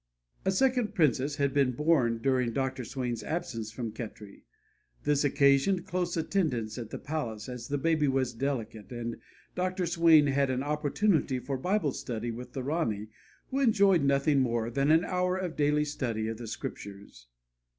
A 0.45 0.49
second 0.51 0.95
princess 0.95 1.35
had 1.35 1.53
been 1.53 1.73
born 1.73 2.21
during 2.23 2.53
Dr. 2.53 2.83
Swain's 2.83 3.21
absence 3.23 3.71
from 3.71 3.91
Khetri. 3.91 4.45
This 5.03 5.23
occasioned 5.23 5.85
close 5.85 6.17
attendance 6.17 6.79
at 6.79 6.89
the 6.89 6.97
palace, 6.97 7.47
as 7.47 7.67
the 7.67 7.77
baby 7.77 8.07
was 8.07 8.33
delicate, 8.33 8.91
and 8.91 9.17
Dr. 9.53 9.85
Swain 9.85 10.25
had 10.25 10.49
an 10.49 10.63
opportunity 10.63 11.37
for 11.37 11.55
Bible 11.55 11.91
study 11.91 12.31
with 12.31 12.53
the 12.53 12.63
Rani 12.63 13.09
who 13.51 13.59
enjoyed 13.59 14.01
nothing 14.01 14.39
more 14.39 14.71
than 14.71 14.89
an 14.89 15.05
hour 15.05 15.37
of 15.37 15.55
daily 15.55 15.85
study 15.85 16.27
of 16.29 16.37
the 16.39 16.47
Scriptures. 16.47 17.27